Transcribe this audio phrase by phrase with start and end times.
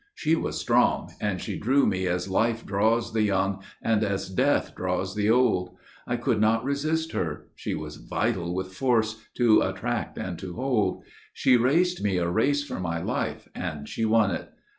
[0.15, 4.73] "She was strong, and she drew me as life draws the young And as death
[4.75, 5.77] draws the old.
[6.07, 7.49] I could not resist her.
[7.55, 11.03] She was vital with force, to attract and to hold.
[11.33, 14.49] She raced me a race for my life, and she won it.